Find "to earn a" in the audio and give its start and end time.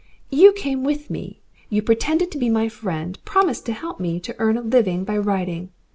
4.21-4.61